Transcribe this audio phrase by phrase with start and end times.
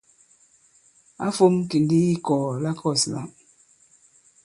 [1.25, 3.21] Ǎ fōm kì ndī i ikɔ̀ɔ̀ la kɔ̂s lā.